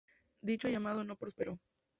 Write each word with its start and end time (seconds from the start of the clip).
Dicho 0.41 0.67
llamado 0.67 1.03
no 1.03 1.15
prosperó. 1.15 1.59